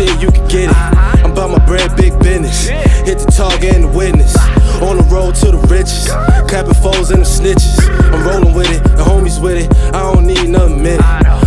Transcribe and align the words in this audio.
shit, 0.00 0.22
you 0.22 0.30
can 0.30 0.48
get 0.48 0.70
it. 0.70 0.76
I'm 1.24 1.32
about 1.32 1.50
my 1.50 1.66
bread, 1.66 1.96
big 1.96 2.18
business. 2.20 2.68
Hit 2.68 3.18
the 3.18 3.32
target 3.36 3.74
and 3.74 3.84
the 3.84 3.88
witness. 3.88 4.36
On 4.80 4.96
the 4.96 5.06
road 5.12 5.34
to 5.36 5.50
the 5.52 5.60
riches. 5.68 6.08
Clapping 6.48 6.74
foes 6.74 7.10
and 7.10 7.22
the 7.22 7.28
snitches. 7.28 7.76
I'm 8.12 8.26
rolling 8.26 8.54
with 8.54 8.70
it, 8.70 8.82
the 8.96 9.04
homies 9.04 9.40
with 9.40 9.58
it. 9.58 9.68
I 9.94 10.12
don't 10.12 10.26
need 10.26 10.48
nothing 10.48 10.82
minute. 10.82 11.04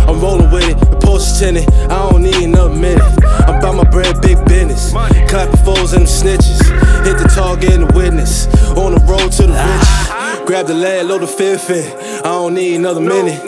I'm 0.08 0.20
rolling 0.20 0.50
with 0.50 0.68
it, 0.68 0.78
the 0.78 0.96
Porsche 1.02 1.38
tinted. 1.38 1.68
I 1.90 2.10
don't 2.10 2.22
need 2.22 2.46
nothing 2.46 2.80
minute. 2.80 3.02
I'm 3.46 3.56
about 3.58 3.74
my 3.74 3.84
bread, 3.90 4.20
big 4.22 4.44
business. 4.46 4.92
Clapping 4.92 5.60
foes 5.64 5.92
and 5.92 6.06
the 6.06 6.12
snitches. 6.20 6.60
Hit 7.04 7.18
the 7.18 7.28
target 7.34 7.72
and 7.74 7.88
the 7.88 7.92
witness. 7.94 8.46
On 8.76 8.94
the 8.94 9.00
road 9.00 9.32
to 9.32 9.46
the 9.46 9.54
riches. 9.54 10.23
Grab 10.46 10.66
the 10.66 10.74
lead, 10.74 11.06
load 11.06 11.22
the 11.22 11.26
fifth 11.26 11.70
in. 11.70 11.84
I 12.18 12.22
don't 12.22 12.54
need 12.54 12.76
another 12.76 13.00
minute. 13.00 13.40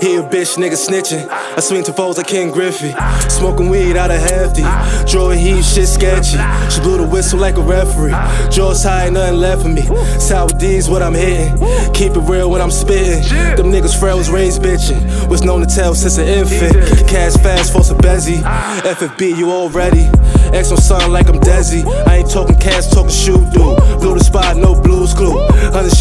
He 0.00 0.14
a 0.16 0.22
bitch, 0.22 0.56
nigga 0.56 0.78
snitching. 0.78 1.28
I 1.28 1.60
swing 1.60 1.82
to 1.84 1.92
foes 1.92 2.16
like 2.16 2.28
Ken 2.28 2.52
Griffey. 2.52 2.94
Smoking 3.28 3.68
weed 3.68 3.96
out 3.96 4.12
of 4.12 4.20
hefty. 4.20 4.62
Joy 5.10 5.36
heat, 5.36 5.64
shit 5.64 5.88
sketchy. 5.88 6.38
She 6.70 6.80
blew 6.80 6.98
the 6.98 7.08
whistle 7.10 7.40
like 7.40 7.56
a 7.56 7.60
referee. 7.60 8.14
Jaws 8.50 8.84
high, 8.84 9.08
nothing 9.08 9.40
left 9.40 9.62
for 9.62 9.68
me. 9.68 9.82
Sour 10.20 10.50
D's 10.50 10.88
what 10.88 11.02
I'm 11.02 11.14
hitting. 11.14 11.58
Keep 11.92 12.16
it 12.16 12.20
real 12.20 12.50
when 12.50 12.60
I'm 12.60 12.70
spitting. 12.70 13.22
Them 13.56 13.72
niggas 13.72 13.98
frail 13.98 14.18
was 14.18 14.30
raised 14.30 14.62
bitching. 14.62 15.28
Was 15.28 15.42
known 15.42 15.60
to 15.60 15.66
tell 15.66 15.94
since 15.94 16.18
an 16.18 16.28
infant. 16.28 16.74
Cash 17.08 17.34
fast, 17.34 17.72
force 17.72 17.90
a 17.90 17.94
bezzy. 17.94 18.42
FFB, 18.82 19.36
you 19.36 19.50
already. 19.50 20.08
X 20.54 20.70
on 20.70 20.78
something 20.78 21.10
like 21.10 21.28
I'm 21.28 21.40
Desi. 21.40 21.84
I 22.06 22.18
ain't 22.18 22.30
talking 22.30 22.56
cash, 22.56 22.88
talking 22.88 23.10
shoe 23.10 23.44
dude. 23.50 23.76
Blew 24.00 24.13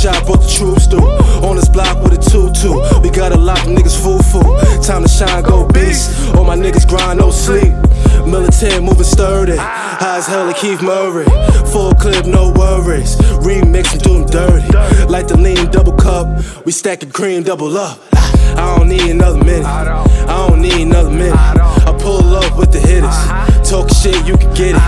shot, 0.04 0.26
brought 0.26 0.42
the 0.42 0.52
troops 0.52 0.86
through. 0.86 1.08
On 1.48 1.56
this 1.56 1.70
block 1.70 2.04
with 2.04 2.12
a 2.12 2.18
2-2. 2.18 3.02
We 3.02 3.10
got 3.10 3.32
a 3.32 3.38
lot 3.38 3.60
of 3.60 3.72
niggas 3.72 3.96
fool 3.96 4.22
fool. 4.22 4.60
Time 4.84 5.04
to 5.04 5.10
shine, 5.10 5.44
go 5.44 5.66
beast. 5.70 6.36
All 6.36 6.44
my 6.44 6.58
niggas 6.58 6.88
grind, 6.88 7.20
no 7.20 7.32
sleep. 7.32 7.72
Militant, 8.28 8.84
moving 8.84 9.06
sturdy. 9.06 9.56
High 9.56 10.18
as 10.18 10.28
hell 10.28 10.46
like 10.46 10.58
Keith 10.58 10.82
Murray. 10.82 11.26
Full 11.72 11.94
clip, 11.96 12.26
no 12.26 12.52
worries. 12.52 13.16
Remix 13.48 13.94
and 13.94 14.02
do 14.04 14.14
them 14.20 14.26
dirty. 14.28 14.68
Like 15.08 15.28
the 15.28 15.38
lean 15.38 15.72
double 15.72 15.94
cup. 15.94 16.28
We 16.66 16.74
stacking 16.74 17.12
cream 17.12 17.44
double 17.44 17.78
up. 17.78 18.00
I 18.14 18.76
don't 18.76 18.90
need 18.90 19.10
another 19.10 19.42
minute. 19.42 19.66
I 19.66 20.48
don't 20.48 20.62
need 20.62 20.82
another 20.82 21.12
minute. 21.12 21.34
I 21.34 21.96
pull 21.98 22.36
up 22.36 22.58
with 22.58 22.74
the 22.74 22.80
hitters. 22.80 23.18
Talking 23.70 23.96
shit, 23.96 24.28
you 24.28 24.36
can 24.36 24.54
get 24.54 24.76
it. 24.76 24.82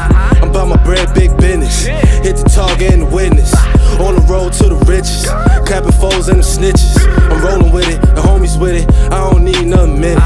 I'm 0.44 0.50
about 0.50 0.68
my 0.68 0.84
bread, 0.84 1.14
big 1.16 1.36
business. 1.38 1.86
Hit 1.86 2.36
the 2.36 2.50
target 2.54 2.94
and 2.94 3.04
the 3.04 3.16
witness. 3.16 3.54
On 4.00 4.14
the 4.14 4.22
road 4.28 4.54
to 4.54 4.70
the 4.70 4.76
riches. 4.86 5.26
Clapping 5.66 5.92
foes 5.92 6.28
and 6.30 6.40
the 6.40 6.44
snitches. 6.44 6.96
I'm 7.32 7.44
rolling 7.44 7.72
with 7.72 7.88
it, 7.90 8.02
the 8.16 8.22
homies 8.22 8.60
with 8.60 8.76
it. 8.76 8.92
I 9.12 9.32
don't 9.32 9.44
need 9.44 9.58
another 9.58 9.88
minute. 9.88 10.22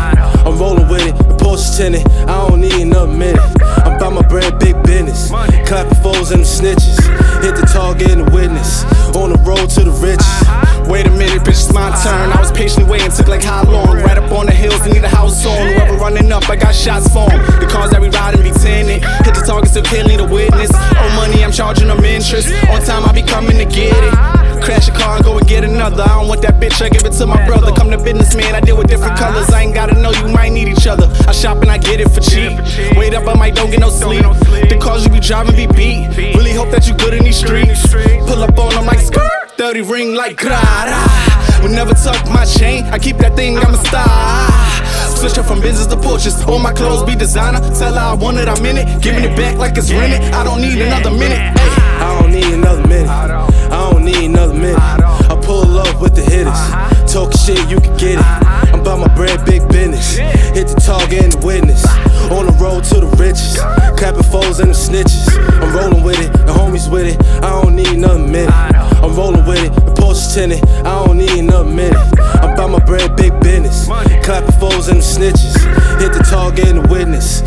I'm 0.45 0.57
rolling 0.57 0.87
with 0.89 1.05
it, 1.05 1.15
the 1.15 1.35
Porsche 1.35 1.77
tinted. 1.77 2.07
I 2.27 2.47
don't 2.47 2.61
need 2.61 2.73
another 2.73 3.11
minute. 3.11 3.41
I'm 3.85 3.95
about 3.95 4.13
my 4.13 4.21
bread, 4.23 4.59
big 4.59 4.81
business. 4.83 5.29
Clapping 5.29 5.95
foes 6.01 6.31
and 6.31 6.41
the 6.41 6.49
snitches. 6.49 6.97
Hit 7.43 7.55
the 7.55 7.65
target 7.71 8.11
and 8.11 8.27
the 8.27 8.31
witness. 8.31 8.83
On 9.15 9.31
the 9.31 9.39
road 9.45 9.69
to 9.77 9.83
the 9.83 9.95
riches. 10.03 10.27
Wait 10.89 11.05
a 11.05 11.11
minute, 11.11 11.41
bitch, 11.45 11.69
it's 11.69 11.71
my 11.71 11.93
turn. 12.01 12.33
I 12.33 12.39
was 12.41 12.51
patiently 12.51 12.89
waiting, 12.89 13.11
took 13.11 13.27
like 13.27 13.43
how 13.43 13.63
long? 13.63 14.01
Right 14.01 14.17
up 14.17 14.31
on 14.31 14.47
the 14.47 14.51
hills, 14.51 14.81
need 14.89 15.03
a 15.03 15.07
house 15.07 15.45
on. 15.45 15.55
Whoever 15.55 15.95
running 15.97 16.31
up, 16.31 16.49
I 16.49 16.55
got 16.55 16.73
shots 16.73 17.07
for. 17.13 17.29
The 17.61 17.67
cars 17.69 17.91
that 17.91 18.01
we 18.01 18.09
riding 18.09 18.41
be 18.41 18.51
tinted. 18.51 19.05
Hit 19.23 19.35
the 19.37 19.43
target, 19.45 19.69
still 19.69 19.83
killing 19.83 20.17
the 20.17 20.25
witness. 20.25 20.71
Oh, 20.73 21.09
money, 21.15 21.45
I'm 21.45 21.51
charging 21.51 21.87
them 21.87 22.03
interest. 22.03 22.49
On 22.73 22.81
time, 22.81 23.05
I 23.05 23.13
be 23.13 23.21
coming 23.21 23.48
I 26.81 26.89
give 26.89 27.05
it 27.05 27.11
to 27.13 27.25
my 27.25 27.45
brother. 27.45 27.71
Come 27.73 27.91
to 27.91 27.97
businessman, 27.97 28.55
I 28.55 28.61
deal 28.61 28.77
with 28.77 28.87
different 28.87 29.17
colors. 29.17 29.49
I 29.49 29.63
ain't 29.63 29.73
gotta 29.73 29.99
know 29.99 30.11
you 30.11 30.27
might 30.29 30.51
need 30.51 30.67
each 30.67 30.87
other. 30.87 31.07
I 31.27 31.31
shop 31.33 31.61
and 31.61 31.69
I 31.69 31.77
get 31.77 31.99
it 31.99 32.09
for 32.09 32.21
cheap. 32.21 32.57
Wait 32.97 33.13
up, 33.13 33.27
I 33.27 33.33
might 33.33 33.55
don't 33.55 33.69
get 33.69 33.79
no 33.79 33.89
sleep. 33.89 34.23
The 34.23 34.77
cars 34.81 35.03
you 35.03 35.09
be 35.09 35.19
driving 35.19 35.55
be 35.55 35.67
beat. 35.67 36.15
Really 36.35 36.53
hope 36.53 36.71
that 36.71 36.87
you 36.87 36.95
good 36.95 37.13
in 37.13 37.23
these 37.23 37.37
streets. 37.37 37.85
Pull 38.27 38.41
up 38.43 38.57
on 38.57 38.73
them 38.73 38.85
like 38.85 38.99
skirt. 38.99 39.29
30 39.57 39.81
ring 39.81 40.15
like 40.15 40.37
grara. 40.37 41.03
Will 41.61 41.69
never 41.69 41.93
tuck 41.93 42.25
my 42.29 42.45
chain. 42.45 42.85
I 42.85 42.97
keep 42.97 43.17
that 43.17 43.35
thing, 43.35 43.57
I'm 43.57 43.73
a 43.73 43.77
star. 43.85 44.79
Switch 45.17 45.37
up 45.37 45.45
from 45.45 45.59
business 45.59 45.87
to 45.87 45.97
Porsches. 45.97 46.47
All 46.47 46.59
my 46.59 46.71
clothes 46.71 47.03
be 47.03 47.13
designer. 47.13 47.59
Tell 47.75 47.93
her 47.93 47.99
I 47.99 48.13
want 48.13 48.37
it, 48.37 48.47
I'm 48.47 48.65
in 48.65 48.77
it. 48.77 49.01
Giving 49.01 49.25
it 49.25 49.35
back 49.35 49.57
like 49.57 49.77
it's 49.77 49.91
rented. 49.91 50.21
I 50.33 50.45
don't 50.45 50.61
need 50.61 50.81
another 50.81 51.11
minute. 51.11 51.39
Ay. 51.59 51.89
I 51.99 52.21
don't 52.21 52.31
need 52.31 52.53
another 52.53 52.87
minute. 52.87 53.09
I 53.09 53.91
don't 53.91 54.05
need 54.05 54.23
another 54.23 54.48
shit, 57.55 57.69
you 57.69 57.79
can 57.79 57.97
get 57.97 58.19
it. 58.19 58.25
I'm 58.73 58.81
about 58.81 58.99
my 58.99 59.15
bread, 59.15 59.45
big 59.45 59.67
business. 59.69 60.17
Hit 60.17 60.67
the 60.67 60.75
target 60.75 61.23
and 61.23 61.33
the 61.33 61.45
witness. 61.45 61.85
On 62.31 62.45
the 62.45 62.55
road 62.61 62.83
to 62.85 62.99
the 62.99 63.09
riches. 63.17 63.57
Clapping 63.97 64.23
foes 64.23 64.59
and 64.59 64.69
the 64.69 64.77
snitches. 64.77 65.25
I'm 65.61 65.75
rolling 65.75 66.03
with 66.03 66.19
it, 66.19 66.31
the 66.45 66.53
homies 66.53 66.89
with 66.91 67.07
it. 67.07 67.17
I 67.43 67.61
don't 67.61 67.75
need 67.75 67.87
another 67.87 68.19
minute. 68.19 68.53
I'm 69.03 69.15
rolling 69.15 69.45
with 69.45 69.63
it, 69.63 69.73
the 69.73 69.93
Porsche 69.99 70.33
tinted. 70.33 70.63
I 70.85 71.05
don't 71.05 71.17
need 71.17 71.31
another 71.31 71.69
minute. 71.69 71.97
I'm 72.41 72.53
about 72.53 72.69
my 72.69 72.79
bread, 72.85 73.15
big 73.15 73.33
business. 73.41 73.87
Clapping 74.23 74.55
foes 74.59 74.89
and 74.89 74.99
the 74.99 75.07
snitches. 75.15 75.55
Hit 75.99 76.13
the 76.13 76.23
target 76.29 76.67
and 76.67 76.83
the 76.83 76.87
witness. 76.87 77.41